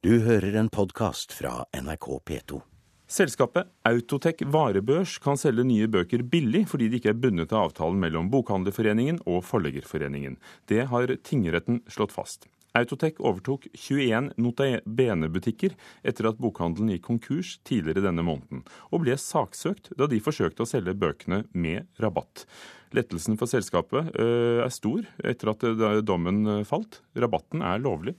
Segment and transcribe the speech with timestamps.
[0.00, 2.56] Du hører en podkast fra NRK P2.
[3.04, 8.00] Selskapet Autotek Varebørs kan selge nye bøker billig fordi de ikke er bundet av avtalen
[8.00, 10.38] mellom Bokhandlerforeningen og Forleggerforeningen.
[10.72, 12.48] Det har tingretten slått fast.
[12.80, 19.18] Autotek overtok 21 Nota Bene-butikker etter at bokhandelen gikk konkurs tidligere denne måneden, og ble
[19.20, 22.46] saksøkt da de forsøkte å selge bøkene med rabatt.
[22.96, 25.70] Lettelsen for selskapet øh, er stor etter at
[26.08, 27.02] dommen falt.
[27.12, 28.16] Rabatten er lovlig.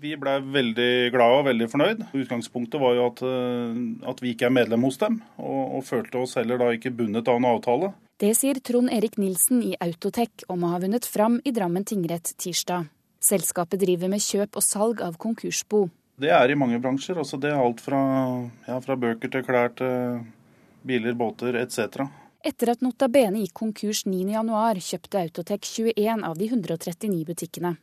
[0.00, 2.04] Vi ble veldig glade og veldig fornøyd.
[2.16, 3.80] Utgangspunktet var jo at, eh,
[4.12, 7.28] at vi ikke er medlem hos dem, og, og, følte oss heller da ikke bundet
[7.28, 7.92] av en avtale.
[8.20, 12.34] Det sier Trond Erik Nilsen i Autotek om å ha vunnet fram i Drammen tingrett
[12.36, 12.88] tirsdag.
[13.20, 15.88] Selskapet driver med kjøp og salg av konkursbo.
[16.20, 17.18] Det er i mange bransjer.
[17.20, 18.00] Altså det er alt fra,
[18.68, 20.22] ja, fra bøker til klær til
[20.84, 22.06] biler, båter etc.
[22.44, 27.76] Etter at Nota Bene gikk konkurs 9.1, kjøpte Autotek 21 av de 139 butikkene.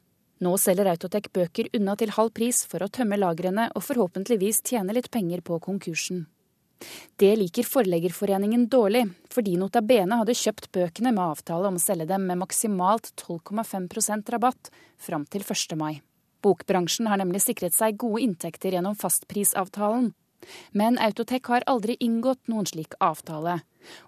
[0.44, 4.94] Nå selger Autotek bøker unna til halv pris for å tømme lagrene og forhåpentligvis tjene
[4.94, 6.28] litt penger på konkursen.
[7.18, 12.06] Det liker Forleggerforeningen dårlig, fordi Nota Bene hadde kjøpt bøkene med avtale om å selge
[12.12, 14.70] dem med maksimalt 12,5% rabatt
[15.02, 15.74] fram til 1.
[15.80, 16.04] mai.
[16.46, 20.12] Bokbransjen har nemlig sikret seg gode inntekter gjennom fastprisavtalen.
[20.78, 23.64] Men Autotek har aldri inngått noen slik avtale,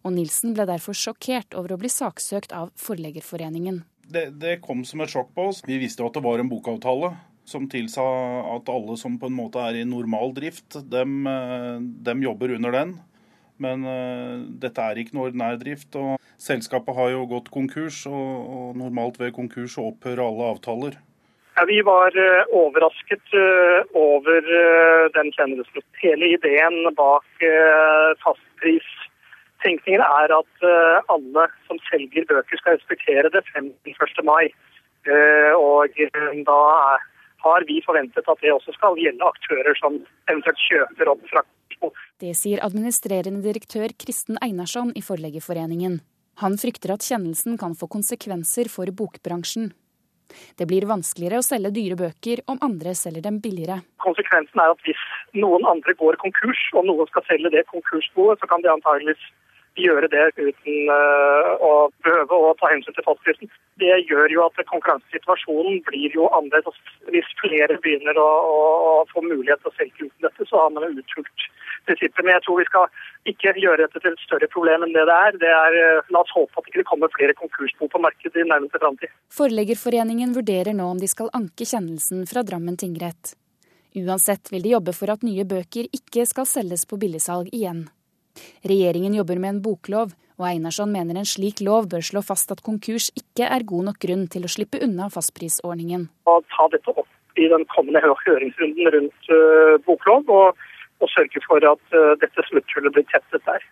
[0.05, 3.81] og Nilsen ble derfor sjokkert over å bli saksøkt av Forleggerforeningen
[4.13, 5.61] det, det, kom som et sjokk på oss.
[5.67, 7.13] Vi visste jo at det var en bokavtale
[7.49, 8.03] som tilsa
[8.55, 12.75] at alle som på en måte er i normal drift, dem, eh, dem jobber under
[12.75, 12.97] den.
[13.59, 15.91] Men uh, dette er ikke noe ordinær drift.
[15.99, 20.95] og Selskapet har jo gått konkurs, og, og normalt ved konkurs opphører alle avtaler.
[21.57, 24.47] Ja, vi var uh, overrasket uh, over
[25.17, 25.83] den kjennelsen.
[25.99, 27.44] Hele ideen bak
[28.23, 28.88] fastpris
[29.63, 34.21] tenkningen er at eh, alle som selger bøker skal respektere det frem til 1.
[34.27, 34.51] mai.
[35.07, 36.59] Eh, og eh, da
[37.45, 41.43] har vi forventet at det også skal gjelde aktører som eventuelt kjøper opp fra
[42.19, 46.01] Det sier administrerende direktør Kristen Einarsson i Forleggerforeningen.
[46.44, 49.72] Han frykter at kjennelsen kan få konsekvenser for bokbransjen.
[50.59, 53.79] Det blir vanskeligere å selge dyre bøker om andre selger dem billigere.
[54.03, 55.01] Konsekvensen er at hvis
[55.34, 59.23] noen andre går konkurs, og noen skal selge det konkursboet, så kan de antageligvis
[59.81, 61.72] gjøre det uten uh, å
[62.06, 63.51] prøve å ta hensyn til fastprisen.
[63.81, 66.78] Det gjør jo at konkurransesituasjonen blir jo annerledes.
[67.09, 68.59] Hvis flere begynner å, å,
[68.90, 71.45] å, få mulighet til å selge uten dette, så har man uthult
[71.88, 72.23] prinsippet.
[72.23, 73.03] Men jeg tror vi skal
[73.34, 75.41] ikke gjøre dette til et større problem enn det det er.
[75.44, 78.50] Det er uh, la oss håpe at det ikke kommer flere konkursbo på markedet i
[78.50, 79.13] nærmeste framtid.
[79.35, 83.35] Forleggerforeningen vurderer nå om de skal anke kjennelsen fra Drammen tingrett.
[83.97, 87.88] Uansett vil de jobbe for at nye bøker ikke skal selges på billigsalg igjen.
[88.67, 92.63] Regjeringen jobber med en boklov, og Einarsson mener en slik lov bør slå fast at
[92.63, 96.07] konkurs ikke er god nok grunn til å slippe unna fastprisordningen.
[96.31, 100.63] Å ta dette opp i den kommende høringsrunden rundt uh, boklov, og,
[100.99, 103.67] og, sørge for at uh, dette smutthullet blir tettet der.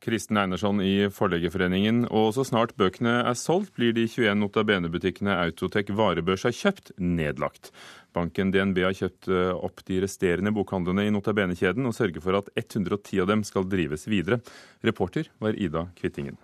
[0.00, 2.06] Kristen Einarsson i Forleggerforeningen.
[2.08, 6.94] Og så snart bøkene er solgt, blir de 21 Nota Bene-butikkene Autotek varebørs har kjøpt,
[6.96, 7.70] nedlagt.
[8.16, 12.40] Banken DNB har kjøpt eh, opp de resterende bokhandlene i Nota Bene-kjeden, og sørger for
[12.40, 14.40] at 110 av dem skal drives videre.
[14.86, 16.40] Reporter var Ida Kvittingen.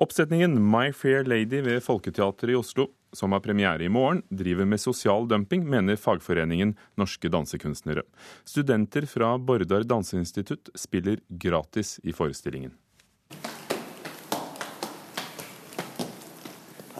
[0.00, 4.80] Oppsetningen My Fair Lady ved Folketeatret i Oslo som har premiere i morgen, driver med
[4.80, 8.04] sosial dumping, mener fagforeningen Norske dansekunstnere.
[8.44, 12.72] Studenter fra Bordar danseinstitutt spiller gratis i forestillingen.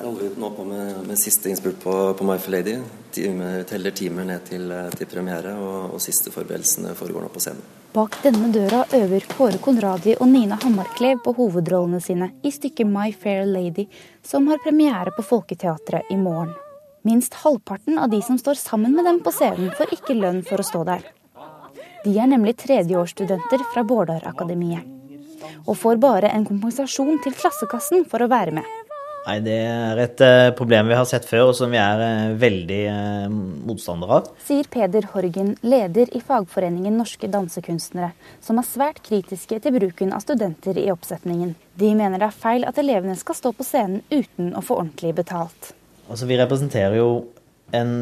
[0.02, 2.72] Her holder nå på med, med siste innspurt på, på My Fair Lady.
[3.14, 7.62] Time, teller timer ned til, til premiere, og, og siste forberedelsene foregår nå på scenen.
[7.94, 13.12] Bak denne døra øver Kåre Konradi og Nina Hammarklev på hovedrollene sine i stykket My
[13.14, 13.86] Fair Lady,
[14.26, 16.50] som har premiere på Folketeatret i morgen.
[17.06, 20.58] Minst halvparten av de som står sammen med dem på scenen, får ikke lønn for
[20.58, 21.06] å stå der.
[22.02, 24.82] De er nemlig tredjeårsstudenter fra Bårdarakademiet,
[25.62, 28.78] og får bare en kompensasjon til klassekassen for å være med.
[29.22, 32.32] Nei, Det er et uh, problem vi har sett før, og som vi er uh,
[32.38, 33.34] veldig uh,
[33.68, 34.30] motstandere av.
[34.42, 38.10] Sier Peder Horgen, leder i fagforeningen Norske Dansekunstnere,
[38.42, 41.54] som er svært kritiske til bruken av studenter i oppsetningen.
[41.78, 45.14] De mener det er feil at elevene skal stå på scenen uten å få ordentlig
[45.22, 45.70] betalt.
[46.08, 47.12] Altså, Vi representerer jo
[47.72, 47.94] en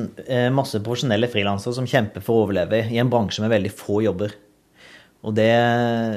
[0.56, 4.32] masse profesjonelle frilansere som kjemper for å overleve i en bransje med veldig få jobber.
[5.20, 5.52] Og det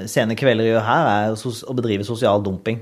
[0.09, 2.79] Sene Kvelder gjør her, er å bedrive sosial dumping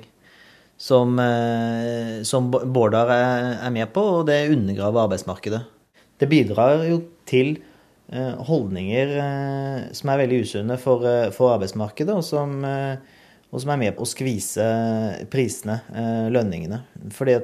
[0.81, 5.59] som, eh, som Bårdar er med på, og det undergraver arbeidsmarkedet.
[6.17, 7.51] Det bidrar jo til
[8.09, 11.05] eh, holdninger eh, som er veldig usunne for,
[11.37, 14.65] for arbeidsmarkedet, og som, og som, er med på å skvise
[15.29, 15.77] prisene,
[16.33, 16.81] lønningene.
[17.13, 17.37] Fordi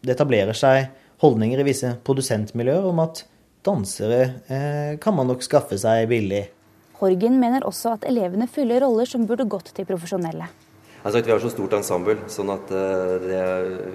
[0.00, 0.88] det etablerer seg
[1.22, 3.26] holdninger i visse produsentmiljøer om at
[3.62, 6.46] dansere kan man nok skaffe seg billig.
[7.02, 10.48] Horgen mener også at elevene fyller roller som burde gått til profesjonelle.
[11.02, 13.44] Sagt, vi har så stort ensemble, sånn at uh, det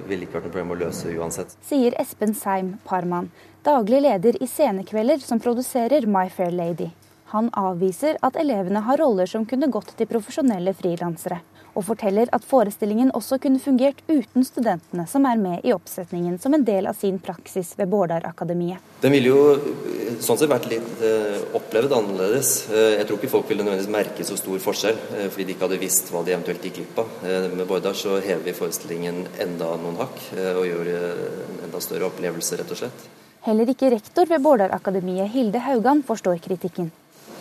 [0.10, 1.56] ville ikke vært noe problem å løse uansett.
[1.64, 3.30] Sier Espen Seim Parman,
[3.64, 6.92] daglig leder i Scenekvelder, som produserer My Fair Lady.
[7.32, 11.40] Han avviser at elevene har roller som kunne gått til profesjonelle frilansere
[11.78, 16.56] og forteller at forestillingen også kunne fungert uten studentene som er med i oppsetningen som
[16.58, 18.82] en del av sin praksis ved Bårdarakademiet.
[19.04, 22.54] Den ville jo sånn sett vært litt eh, opplevd annerledes.
[22.72, 25.68] Uh, jeg tror ikke folk ville nødvendigvis merke så stor forskjell, eh, fordi de ikke
[25.68, 27.14] hadde visst hva de eventuelt gikk glipp av.
[27.54, 30.20] med Bårdar så hever vi forestillingen enda noen hakk,
[30.58, 33.08] og gjør en enda større opplevelse, rett og slett.
[33.48, 36.92] Heller ikke rektor ved Bårdarakademiet, Hilde Haugan, forstår kritikken.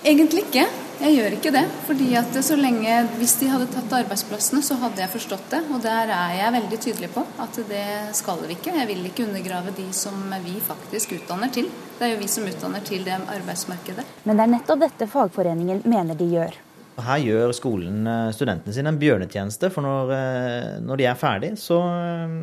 [0.05, 0.69] Egentlig ikke.
[0.97, 1.65] Jeg gjør ikke det.
[1.87, 5.63] fordi at så lenge, Hvis de hadde tatt arbeidsplassene, så hadde jeg forstått det.
[5.71, 8.75] Og der er jeg veldig tydelig på at det skal vi ikke.
[8.77, 10.15] Jeg vil ikke undergrave de som
[10.45, 11.69] vi faktisk utdanner til.
[11.99, 14.05] Det er jo vi som utdanner til det arbeidsmarkedet.
[14.25, 16.57] Men det er nettopp dette fagforeningen mener de gjør.
[16.97, 21.51] Her gjør skolen eh, studentene sine en bjørnetjeneste, for når, eh, når de er ferdig,
[21.61, 22.39] så eh,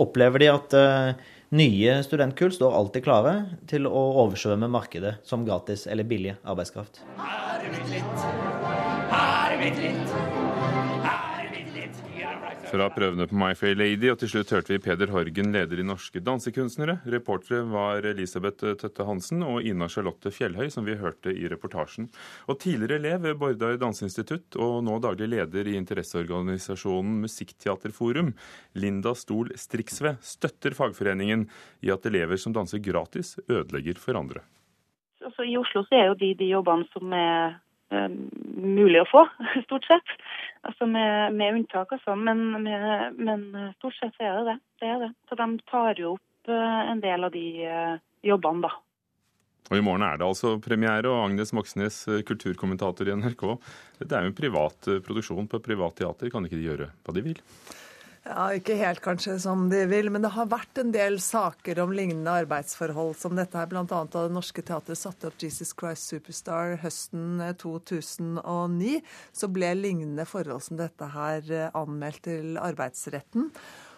[0.00, 0.76] opplever de at
[1.50, 3.30] Nye studentkull står alltid klare
[3.70, 7.00] til å oversvømme markedet som gratis eller billig arbeidskraft.
[7.16, 8.26] Her Er mitt litt.
[9.14, 10.37] Her Er mitt litt?
[12.68, 15.84] Fra prøvene på My Fair Lady, og til slutt hørte vi Peder Horgen, leder i
[15.86, 16.98] Norske dansekunstnere.
[17.08, 22.10] Reportere var Elisabeth Tøtte Hansen og Ina Charlotte Fjellhøy, som vi hørte i reportasjen.
[22.44, 28.34] Og tidligere elev ved Bordar danseinstitutt, og nå daglig leder i interesseorganisasjonen Musikkteaterforum,
[28.76, 31.46] Linda Stol Striksve, støtter fagforeningen
[31.80, 34.44] i at elever som danser gratis, ødelegger for andre.
[35.24, 37.56] Altså, I Oslo så er jo de de jobbene som er
[37.90, 39.24] mulig å få,
[39.66, 40.16] stort sett.
[40.68, 42.16] Altså med, med unntak, altså.
[42.18, 43.46] Men, med, men,
[43.78, 44.58] stort sett så er det det.
[44.82, 45.12] det er det.
[45.28, 47.96] Så de tar jo opp eh, en del av de eh,
[48.26, 48.74] jobbene, da.
[49.68, 53.42] Og I morgen er det altså premiere, og Agnes Moxnes, kulturkommentator i NRK.
[53.98, 56.30] Dette er jo en privat produksjon på privat teater.
[56.32, 57.42] Kan ikke de gjøre hva de vil?
[58.26, 61.92] Ja, Ikke helt kanskje som de vil, men det har vært en del saker om
[61.94, 63.84] lignende arbeidsforhold som dette her, bl.a.
[63.86, 68.94] da Det Norske Teatret satte opp Jesus Christ Superstar høsten 2009.
[68.98, 73.52] Eh, så ble lignende forhold som dette her eh, anmeldt til arbeidsretten.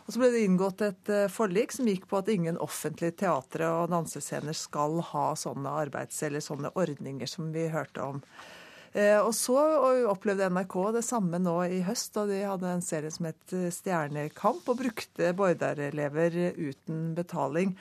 [0.07, 3.69] Og så ble det inngått et eh, forlik som gikk på at ingen offentlige teatre
[3.71, 8.25] og dansescener skal ha sånne arbeids- eller sånne ordninger som vi hørte om.
[8.93, 9.57] Eh, og så
[10.11, 13.69] opplevde NRK det samme nå i høst, da de hadde en serie som het eh,
[13.75, 17.77] Stjernekamp, og brukte Bårdar-elever uten betaling.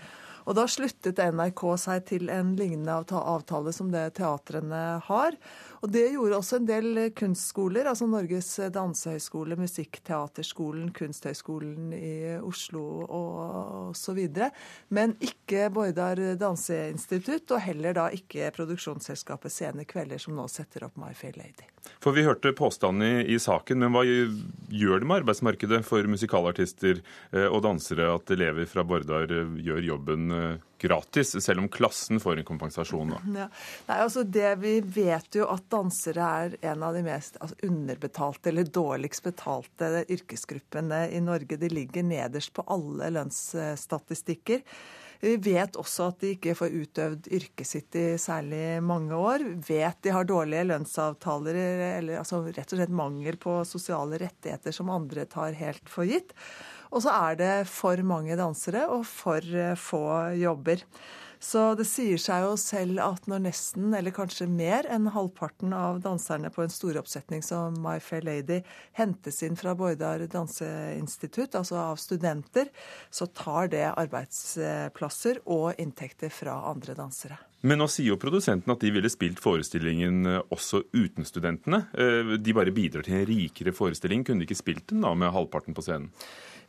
[0.50, 5.38] Og da sluttet NRK seg til en lignende avtale som det teatrene har.
[5.84, 13.92] Og det gjorde også en del kunstskoler, altså Norges dansehøgskole, Musikkteaterskolen, Kunsthøgskolen i Oslo og
[13.94, 14.24] osv.
[14.90, 20.98] Men ikke Bordar danseinstitutt, og heller da ikke produksjonsselskapet Sene Kvelder, som nå setter opp
[20.98, 21.70] My Fair Lady.
[22.04, 27.00] For Vi hørte påstanden i, i saken, men hva gjør det med arbeidsmarkedet for musikalartister
[27.00, 30.28] eh, og dansere at elever fra Bårdar eh, gjør jobben
[30.80, 33.16] gratis, selv om klassen får en kompensasjon?
[33.36, 33.48] Ja.
[33.90, 38.54] Nei, altså det Vi vet jo at dansere er en av de mest altså underbetalte
[38.54, 41.60] eller dårligst betalte yrkesgruppene i Norge.
[41.60, 44.64] De ligger nederst på alle lønnsstatistikker.
[45.20, 49.44] Vi vet også at de ikke får utøvd yrket sitt i særlig mange år.
[49.68, 51.60] Vet de har dårlige lønnsavtaler,
[52.00, 56.32] eller altså rett og slett mangel på sosiale rettigheter som andre tar helt for gitt.
[56.90, 60.04] Og så er det for mange dansere og for eh, få
[60.40, 60.86] jobber.
[61.40, 66.02] Så det sier seg jo selv at når nesten, eller kanskje mer enn halvparten av
[66.04, 68.60] danserne på en storoppsetning som My Fair Lady
[69.00, 72.68] hentes inn fra Bordar danseinstitutt, altså av studenter,
[73.10, 77.40] så tar det arbeidsplasser og inntekter fra andre dansere.
[77.64, 81.86] Men nå sier jo produsenten at de ville spilt forestillingen eh, også uten studentene.
[81.92, 84.24] Eh, de bare bidrar til en rikere forestilling.
[84.28, 86.12] Kunne de ikke spilt den da med halvparten på scenen?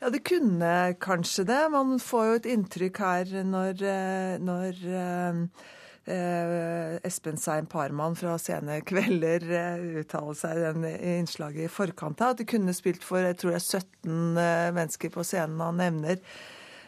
[0.01, 1.61] Ja, det kunne kanskje det.
[1.69, 4.79] Man får jo et inntrykk her når, eh, når
[6.09, 10.87] eh, Espen Sein Parman fra Sene Kvelder eh, uttaler seg i den
[11.19, 14.71] innslaget i forkant av at det kunne spilt for jeg tror det er 17 eh,
[14.79, 16.25] mennesker på scenen han nevner.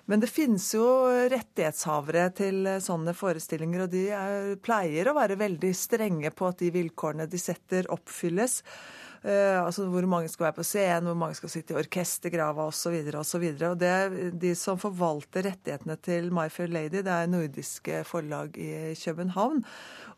[0.09, 0.89] Men det finnes jo
[1.31, 6.73] rettighetshavere til sånne forestillinger, og de er, pleier å være veldig strenge på at de
[6.75, 8.63] vilkårene de setter, oppfylles.
[9.23, 12.97] Uh, altså hvor mange skal være på scenen, hvor mange skal sitte i orkestergrava osv.
[13.21, 13.45] osv.
[14.43, 19.61] De som forvalter rettighetene til My Fair Lady, det er nordiske forlag i København.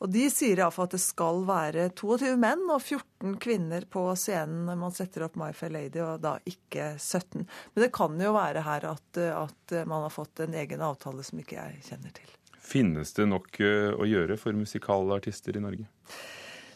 [0.00, 4.64] Og de sier iallfall at det skal være 22 menn og 14 kvinner på scenen
[4.70, 7.44] når man setter opp My Fair Lady, og da ikke 17.
[7.44, 11.44] Men det kan jo være her at, at man har fått en egen avtale som
[11.44, 12.32] ikke jeg kjenner til.
[12.64, 15.90] Finnes det nok å gjøre for musikalartister i Norge?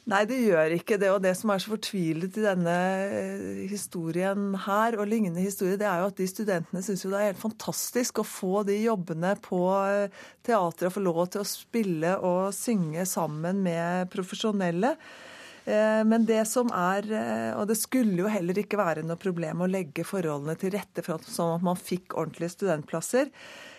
[0.08, 1.10] Nei, det gjør ikke det.
[1.12, 2.76] Og det som er så fortvilet i denne
[3.12, 7.20] eh, historien her, og lignende historie, det er jo at de studentene syns jo det
[7.20, 11.50] er helt fantastisk å få de jobbene på eh, teatret og få lov til å
[11.50, 14.94] spille og synge sammen med profesjonelle.
[15.68, 17.04] Eh, men det som er
[17.58, 21.20] Og det skulle jo heller ikke være noe problem å legge forholdene til rette for
[21.20, 23.28] at, sånn at man fikk ordentlige studentplasser.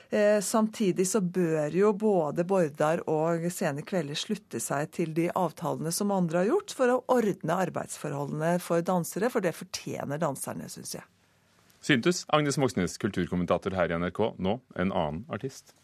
[0.10, 5.94] Eh, samtidig så bør jo både Bordar og Sene Kvelder slutte seg til de avtalene
[5.94, 10.96] som andre har gjort, for å ordne arbeidsforholdene for dansere, for det fortjener danserne, syns
[10.98, 11.06] jeg.
[11.86, 15.76] Syntes Agnes Moxnes, kulturkommentator her i NRK, nå en annen artist.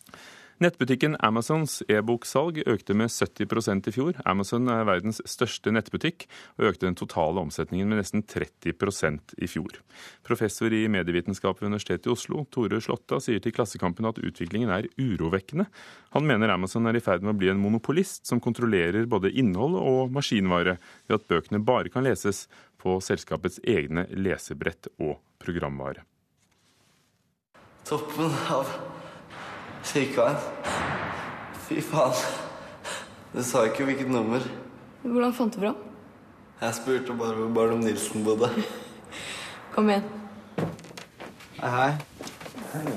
[0.63, 4.15] Nettbutikken Amazons e-boksalg økte med 70% i fjor.
[4.24, 6.24] Amazon er verdens største nettbutikk,
[6.55, 9.81] og økte den totale omsetningen med nesten 30% i fjor.
[10.24, 14.88] Professor i medievitenskap ved Universitetet i Oslo, Tore Slåtta, sier til Klassekampen at utviklingen er
[14.95, 15.67] urovekkende.
[16.15, 19.75] Han mener Amazon er i ferd med å bli en monopolist som kontrollerer både innhold
[19.83, 22.45] og maskinvare, ved at bøkene bare kan leses
[22.79, 26.07] på selskapets egne lesebrett og programvare.
[27.83, 28.71] Toppen av
[29.85, 30.37] Sykeveien.
[31.67, 32.13] Fy faen.
[33.33, 34.43] Du sa ikke hvilket nummer.
[35.03, 35.77] Hvordan fant du fram?
[36.61, 38.49] Jeg spurte bare hvor Barnum Nilsen bodde.
[39.75, 40.07] Kom igjen.
[41.59, 41.91] Hei, hei.
[42.73, 42.95] hei.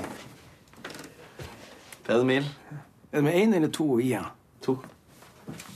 [2.07, 2.47] Peder Mil.
[3.13, 4.35] Er det med én eller to i-er?
[4.63, 4.79] To.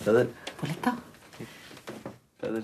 [0.04, 0.26] Peder.
[0.59, 0.95] Poletta.
[2.40, 2.62] Peder.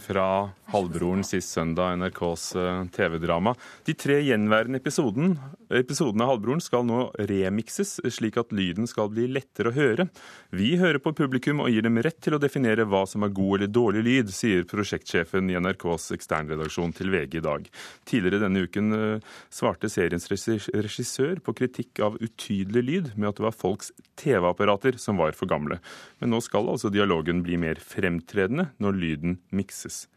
[0.00, 3.52] Fra Halvbroren sist søndag, NRKs eh, TV-drama.
[3.86, 5.36] De tre gjenværende episoden,
[5.70, 10.08] episodene av Halvbroren skal nå remikses, slik at lyden skal bli lettere å høre.
[10.50, 13.60] Vi hører på publikum og gir dem rett til å definere hva som er god
[13.60, 17.70] eller dårlig lyd, sier prosjektsjefen i NRKs eksternredaksjon til VG i dag.
[18.10, 23.46] Tidligere denne uken eh, svarte seriens regissør på kritikk av utydelig lyd med at det
[23.46, 25.78] var folks TV-apparater som var for gamle.
[26.18, 30.08] Men nå skal altså dialogen bli mer fremtredende når lyden mikses.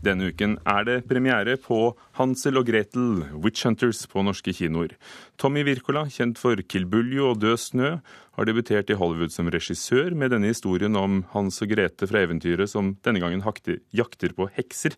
[0.00, 4.94] Denne uken er det premiere på Hansel og Gretel, Witch Hunters, på norske kinoer.
[5.36, 7.90] Tommy Wirkola, kjent for Kill Buljo og Død snø,
[8.38, 12.72] har debutert i Hollywood som regissør med denne historien om Hans og Grete fra eventyret
[12.72, 14.96] som denne gangen jakter på hekser.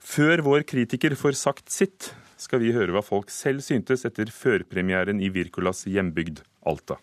[0.00, 5.20] Før vår kritiker får sagt sitt, skal vi høre hva folk selv syntes etter førpremieren
[5.20, 6.96] i Wirkolas hjembygd Alta.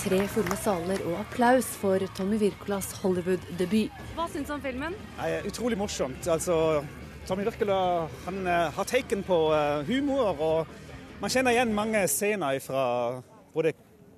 [0.00, 3.92] Tre fulle saler og applaus for Tommy Wirkolas Hollywood-debut.
[4.16, 4.96] Hva syns du om filmen?
[5.18, 6.24] Nei, utrolig morsomt.
[6.24, 6.54] Altså,
[7.28, 7.76] Tommy Wirkola
[8.24, 12.86] han uh, har taken på uh, humor, og man kjenner igjen mange scener fra
[13.52, 13.74] både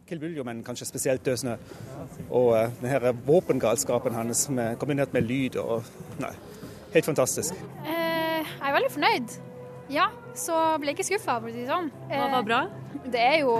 [0.06, 1.58] Kill Buljo, men kanskje spesielt Død snø.
[2.30, 5.82] Og uh, denne våpengalskapen hans med, kombinert med lyd og
[6.22, 6.30] Nei,
[6.94, 7.58] helt fantastisk.
[7.82, 9.40] jeg er veldig fornøyd.
[9.90, 11.90] Ja, så ble jeg ikke skuffa, for å si det sånn.
[12.06, 12.66] Hva var bra?
[13.02, 13.56] Det er jo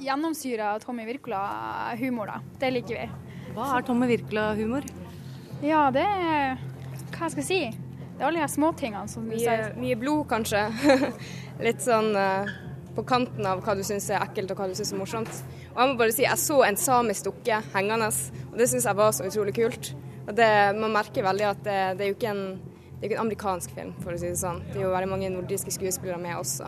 [0.00, 2.40] gjennomsyra Tommy Wirkola-humor, da.
[2.60, 3.08] Det liker vi.
[3.56, 4.86] Hva er Tommy Wirkola-humor?
[5.64, 6.58] Ja, det er
[7.16, 7.60] Hva skal jeg si?
[8.18, 10.64] Det er alle de småtingene som mye, mye blod, kanskje.
[11.66, 12.50] Litt sånn uh,
[12.94, 15.42] på kanten av hva du syns er ekkelt og hva du syns er morsomt.
[15.72, 18.10] Og jeg må bare si, jeg så en samisk dukke hengende,
[18.48, 19.92] og det syns jeg var så utrolig kult.
[20.26, 22.42] Og det, Man merker veldig at det, det er jo ikke en,
[22.98, 24.64] det er ikke en amerikansk film, for å si det sånn.
[24.72, 26.66] Det er jo veldig mange nordiske skuespillere med også.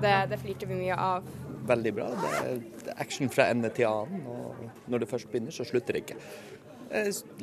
[0.00, 1.26] Det, det flirte vi mye av
[1.70, 2.08] veldig bra.
[2.20, 4.26] Det er action fra ende til annen.
[4.30, 6.18] Og når det først begynner, så slutter det ikke.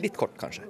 [0.03, 0.65] Litt kort, kanskje.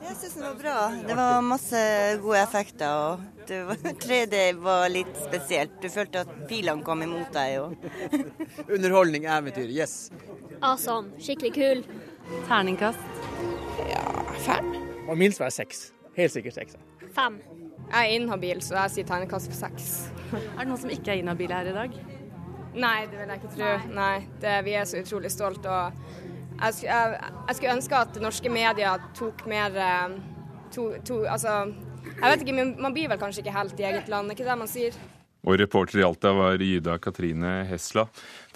[0.00, 0.74] Jeg syns den var bra.
[1.04, 1.80] Det var masse
[2.22, 2.88] gode effekter.
[2.88, 3.76] og det var,
[4.06, 5.74] 3D var litt spesielt.
[5.82, 7.58] Du følte at pilene kom imot deg.
[7.60, 7.74] Og
[8.76, 9.98] Underholdning, eventyr, yes.
[10.62, 11.12] Awesome.
[11.20, 11.82] Skikkelig kul.
[12.48, 13.02] Terningkast?
[13.90, 14.06] Ja,
[14.46, 14.70] fem.
[15.10, 15.90] Og minst være seks.
[16.16, 16.78] Helt sikkert seks.
[17.16, 17.40] Fem.
[17.90, 19.86] Jeg er inhabil, så jeg sier terningkast på seks.
[20.32, 21.96] Er det noen som ikke er inhabile her i dag?
[22.74, 23.70] Nei, det vil jeg ikke tro.
[23.94, 25.70] Nei, det, vi er så utrolig stolte.
[25.70, 25.92] Og
[26.60, 27.14] jeg, jeg,
[27.48, 30.18] jeg, skulle ønske at norske medier tok mer eh,
[30.74, 31.72] to, to, Altså,
[32.04, 34.48] jeg vet ikke, men man blir vel kanskje ikke helt i eget land, er ikke
[34.50, 35.00] det man sier?
[35.46, 38.04] Og reporter i Alta var Gyda Katrine Hesla.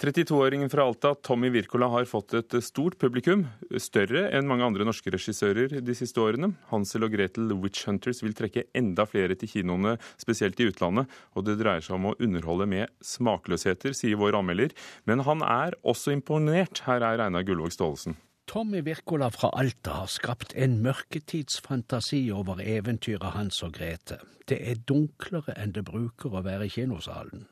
[0.01, 3.47] 32-åringen fra Alta, Tommy Wirkola, har fått et stort publikum.
[3.81, 6.51] Større enn mange andre norske regissører de siste årene.
[6.69, 11.09] Hansel og Gretel Witch Hunters vil trekke enda flere til kinoene, spesielt i utlandet.
[11.33, 14.77] Og det dreier seg om å underholde med smakløsheter, sier vår anmelder.
[15.09, 16.85] Men han er også imponert.
[16.85, 18.19] Her er Einar Gullvåg Staalesen.
[18.47, 24.19] Tommy Wirkola fra Alta har skapt en mørketidsfantasi over eventyret Hans og Grete.
[24.49, 27.47] Det er dunklere enn det bruker å være i kinosalen.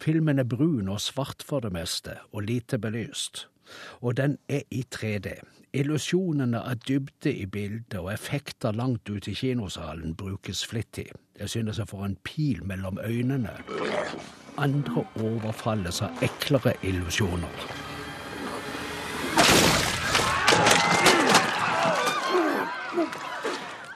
[0.00, 3.46] Filmen er brun og svart for det meste, og lite belyst.
[4.00, 5.36] Og den er i 3D.
[5.76, 11.06] Illusjonene av dybde i bildet og effekter langt ut i kinosalen brukes flittig.
[11.38, 13.54] Jeg synes jeg får en pil mellom øynene.
[14.56, 17.89] andre overfalles av eklere illusjoner.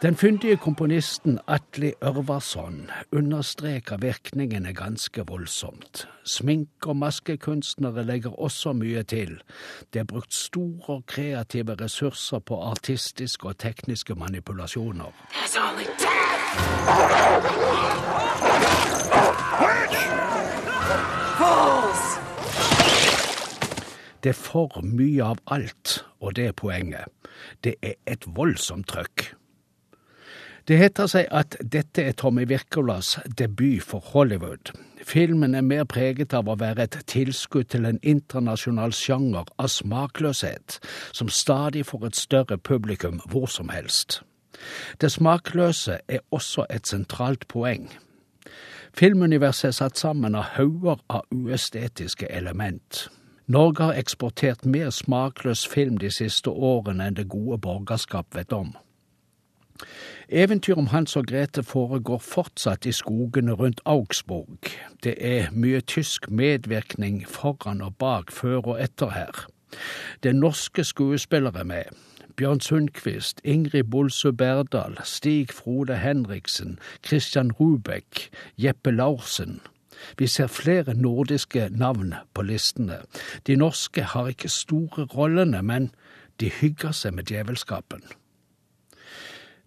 [0.02, 6.08] Den fyndige komponisten Atli Ørvarsson understreker virkningene ganske voldsomt.
[6.24, 9.40] Smink- og maskekunstnere legger også mye til.
[9.92, 15.10] Det er brukt store og kreative ressurser på artistiske og tekniske manipulasjoner.
[24.24, 27.12] Det er for mye av alt, og det er poenget.
[27.60, 29.34] Det er et voldsomt trøkk.
[30.64, 34.70] Det heter seg at dette er Tommy Wirkolas debut for Hollywood.
[35.04, 40.78] Filmen er mer preget av å være et tilskudd til en internasjonal sjanger av smakløshet,
[41.12, 44.22] som stadig får et større publikum hvor som helst.
[45.00, 47.90] Det smakløse er også et sentralt poeng.
[48.96, 53.04] Filmuniverset er satt sammen av hauger av uestetiske element.
[53.46, 58.70] Norge har eksportert mer smakløs film de siste årene enn det gode borgerskap vet om.
[60.28, 64.70] Eventyr om Hans og Grete foregår fortsatt i skogene rundt Augsburg.
[65.04, 69.46] Det er mye tysk medvirkning foran og bak, før og etter her.
[70.22, 71.92] Det er norske skuespillere med.
[72.36, 79.60] Bjørn Sundquist, Ingrid Bolsø Berdal, Stig Frode Henriksen, Christian Rubek, Jeppe Larsen.
[80.18, 83.00] Vi ser flere nordiske navn på listene.
[83.46, 85.90] De norske har ikke store rollene, men
[86.40, 88.02] de hygger seg med djevelskapen.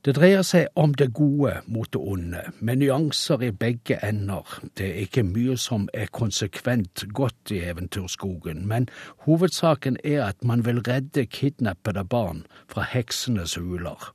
[0.05, 4.45] Det dreier seg om det gode mot det onde, med nyanser i begge ender.
[4.77, 8.87] Det er ikke mye som er konsekvent godt i Eventyrskogen, men
[9.25, 14.13] hovedsaken er at man vil redde kidnappede barn fra heksenes huler.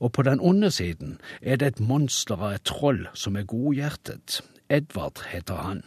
[0.00, 4.40] Og på den onde siden er det et monster av et troll som er godhjertet.
[4.68, 5.82] Edvard heter han.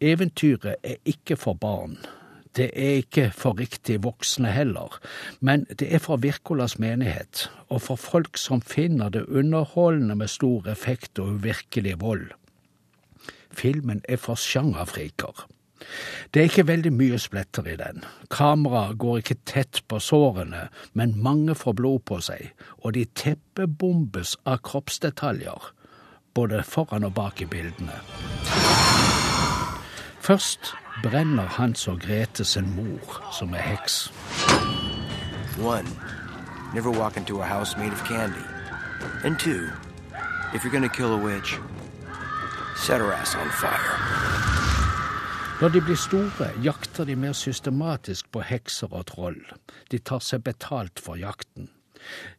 [0.00, 1.98] Eventyret er ikke for barn.
[2.56, 4.96] Det er ikke for riktig voksne heller,
[5.40, 10.66] men det er for Virkolas menighet, og for folk som finner det underholdende med stor
[10.66, 12.30] effekt og uvirkelig vold.
[13.50, 15.46] Filmen er for sjangerfriker.
[16.34, 18.02] Det er ikke veldig mye spletter i den.
[18.30, 22.50] Kameraet går ikke tett på sårene, men mange får blod på seg,
[22.82, 25.70] og de teppebombes av kroppsdetaljer,
[26.38, 27.96] både foran og bak i bildene.
[30.22, 34.12] Først brenner Hans og Grete sin mor, som er heks.
[35.58, 35.88] One,
[36.74, 38.46] never walk into a house made of candy.
[39.24, 39.66] And two,
[40.54, 41.58] if you're gonna kill a witch,
[42.76, 43.98] set her ass on fire.
[45.60, 49.42] Når de blir store, jakter de mer systematisk på hekser og troll.
[49.90, 51.70] De tar seg betalt for jakten.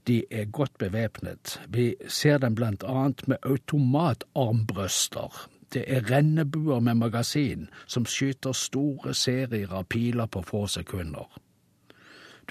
[0.07, 1.61] De er godt bevæpnet.
[1.69, 5.49] Vi ser dem blant annet med automatarmbrøster.
[5.73, 11.39] Det er rennebuer med magasin som skyter store serier av piler på få sekunder.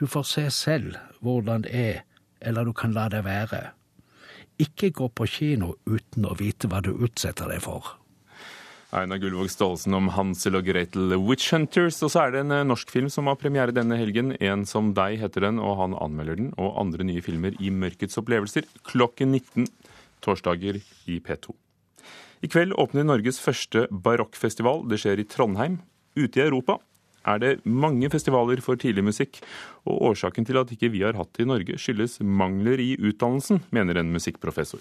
[0.01, 2.01] Du får se selv hvordan det er,
[2.41, 3.71] eller du kan la det være.
[4.59, 7.99] Ikke gå på kino uten å vite hva du utsetter deg for.
[8.89, 11.99] Einar Gullvåg Staalesen om Hansel og Gretel Witch Hunters.
[12.01, 14.33] Og så er det en norsk film som har premiere denne helgen.
[14.41, 16.55] En som deg heter den, og han anmelder den.
[16.57, 19.69] Og andre nye filmer i Mørkets opplevelser klokken 19
[20.25, 21.53] torsdager i P2.
[22.41, 24.87] I kveld åpner Norges første barokkfestival.
[24.89, 25.83] Det skjer i Trondheim.
[26.17, 26.79] Ute i Europa
[27.29, 29.43] er det mange festivaler for tidlig musikk,
[29.85, 33.61] og årsaken til at ikke vi har hatt det i Norge, skyldes mangler i utdannelsen,
[33.75, 34.81] mener en musikkprofessor.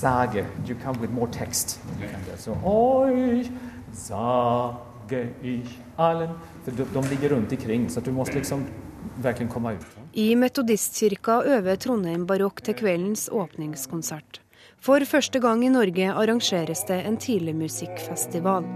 [0.00, 0.44] Sage.
[0.66, 1.78] You come with more text.
[2.38, 3.48] So, oi,
[3.92, 6.30] sage ich allen.
[6.64, 8.66] For de, de ligger rundt omkring, så du må liksom
[9.22, 9.86] virkelig komme ut.
[10.12, 14.40] I Metodistkirka øver Trondheim barokk til kveldens åpningskonsert.
[14.80, 18.66] For første gang i Norge arrangeres det en tidligmusikkfestival.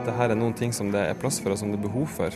[0.00, 2.34] Dette er noen ting som det er plass for, og som det er behov for,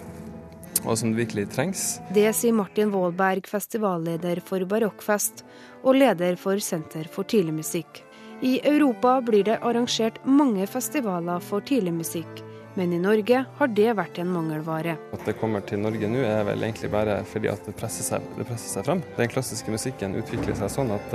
[0.85, 1.85] og som det virkelig trengs.
[2.15, 5.45] Det sier Martin Waalberg, festivalleder for Barokkfest
[5.83, 8.03] og leder for Senter for tidligmusikk.
[8.45, 12.43] I Europa blir det arrangert mange festivaler for tidligmusikk,
[12.75, 14.97] men i Norge har det vært en mangelvare.
[15.15, 18.27] At det kommer til Norge nå er vel egentlig bare fordi at det presser seg,
[18.37, 19.05] det presser seg frem.
[19.17, 21.15] Den klassiske musikken utvikler seg sånn at,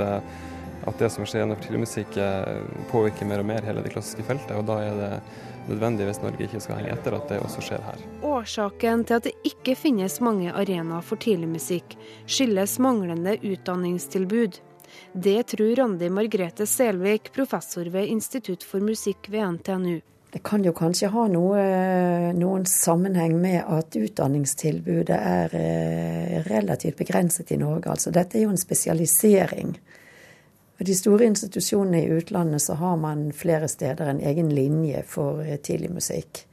[0.88, 2.16] at det som skjer gjennom tidligmusikk
[2.90, 5.12] påvirker mer og mer hele det klassiske feltet, og da er det
[5.68, 8.02] nødvendig hvis Norge ikke skal henge etter, at det også skjer her.
[8.26, 14.60] Årsaken til at det ikke finnes mange arenaer for tidligmusikk, skyldes manglende utdanningstilbud.
[15.12, 20.00] Det tror Randi Margrethe Selvik, professor ved Institutt for musikk ved NTNU.
[20.30, 21.62] Det kan jo kanskje ha noe,
[22.38, 27.90] noen sammenheng med at utdanningstilbudet er eh, relativt begrenset i Norge.
[27.90, 29.74] Altså, dette er jo en spesialisering.
[30.80, 35.42] For de store institusjonene i utlandet så har man flere steder en egen linje for
[35.44, 36.46] eh, tidlig musikk.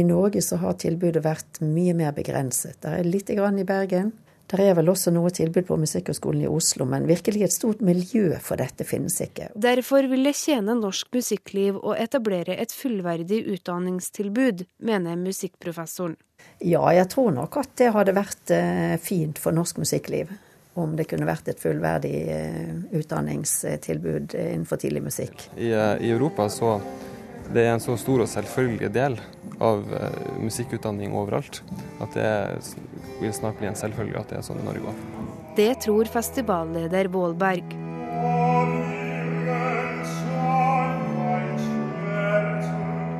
[0.00, 2.78] I Norge så har tilbudet vært mye mer begrenset.
[2.80, 4.14] Det er lite grann i Bergen,
[4.48, 8.30] det er vel også noe tilbud på Musikkhøgskolen i Oslo, men virkelig et stort miljø
[8.40, 9.50] for dette finnes ikke.
[9.52, 16.16] Derfor vil det tjene norsk musikkliv å etablere et fullverdig utdanningstilbud, mener musikkprofessoren.
[16.64, 20.32] Ja, jeg tror nok at det hadde vært eh, fint for norsk musikkliv.
[20.78, 25.48] Om det kunne vært et fullverdig eh, utdanningstilbud innenfor tidlig musikk.
[25.56, 26.76] I, eh, i Europa så
[27.52, 29.16] det er en så stor og selvfølgelig del
[29.64, 31.62] av uh, musikkutdanning overalt
[32.04, 32.32] at det
[33.22, 35.04] vil snart bli en selvfølge at det er sånn i Norge òg.
[35.56, 37.72] Det tror festivalleder Vålberg.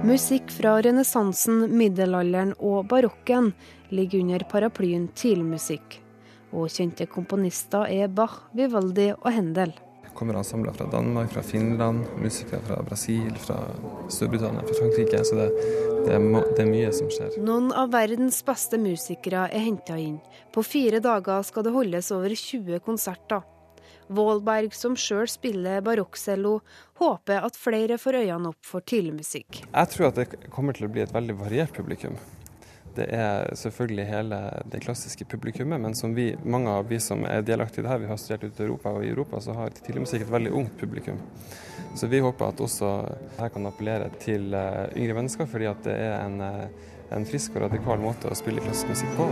[0.08, 3.50] Musikk fra renessansen, middelalderen og barokken
[3.90, 5.98] ligger under paraplyen tidligmusikk.
[6.52, 9.76] Og kjente komponister er Bach, Vivaldi og Händel
[10.18, 13.58] kommer ensembler fra Danmark, fra Finland, musikere fra Brasil, fra
[14.10, 15.20] Storbritannia, fra Frankrike.
[15.24, 15.46] Så det,
[16.06, 16.24] det, er,
[16.56, 17.36] det, er, mye som skjer.
[17.46, 20.18] Noen av verdens beste musikere er henta inn.
[20.54, 23.46] På fire dager skal det holdes over 20 konserter.
[24.08, 26.56] Vålberg, som sjøl spiller barokkcello,
[26.98, 29.62] håper at flere får øynene opp for tidligmusikk.
[29.68, 32.16] Jeg tror at det kommer til å bli et veldig variert publikum.
[32.96, 34.38] Det er selvfølgelig hele
[34.72, 38.02] det klassiske publikummet, men som vi, mange av vi som er delaktige i det her,
[38.02, 40.78] vi har studert ute i Europa, og i Europa så har tidligmusikk et veldig ungt
[40.80, 41.20] publikum.
[41.94, 42.92] Så vi håper at også
[43.38, 47.56] her kan appellere til eh, yngre mennesker, fordi at det er en, eh, en frisk
[47.56, 49.28] og radikal måte å spille klassisk musikk på.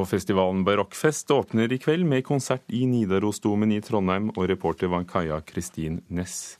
[0.00, 5.04] Og festivalen Barokkfest åpner i kveld med konsert i Nidarosdomen i Trondheim, og reporter var
[5.04, 6.56] Kaja Kristin Næss.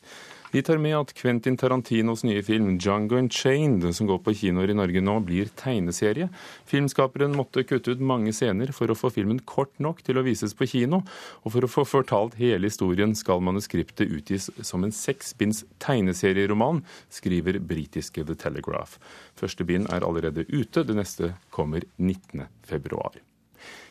[0.51, 4.75] Vi tar med at Quentin Tarantinos nye film 'Jungo Unchained', som går på kinoer i
[4.75, 6.27] Norge nå, blir tegneserie.
[6.67, 10.57] Filmskaperen måtte kutte ut mange scener for å få filmen kort nok til å vises
[10.59, 11.05] på kino.
[11.47, 17.63] Og for å få fortalt hele historien skal manuskriptet utgis som en seksbinds tegneserieroman, skriver
[17.63, 18.99] britiske The Telegraph.
[19.39, 22.49] Første bind er allerede ute, det neste kommer 19.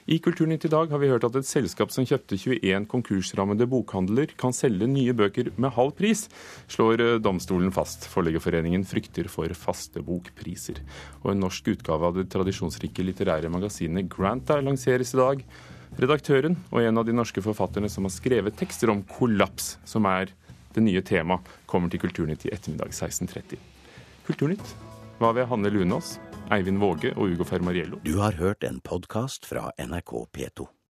[0.10, 4.32] I Kulturnytt i dag har vi hørt at et selskap som kjøpte 21 konkursrammede bokhandler,
[4.42, 6.24] kan selge nye bøker med halv pris,
[6.66, 8.08] slår eh, domstolen fast.
[8.10, 10.82] Forleggerforeningen frykter for faste bokpriser.
[11.22, 15.44] Og en norsk utgave av det tradisjonsrike litterære magasinet Granta lanseres i dag.
[16.02, 20.34] Redaktøren og en av de norske forfatterne som har skrevet tekster om kollaps, som er
[20.74, 23.62] det nye temaet, kommer til Kulturnytt i ettermiddag 16.30.
[24.26, 24.74] Kulturnytt
[25.22, 26.16] var ved Hanne Lunås.
[26.52, 28.02] Eivind Våge og Ugo Fermariello.
[28.06, 30.79] Du har hørt en podkast fra NRK P2.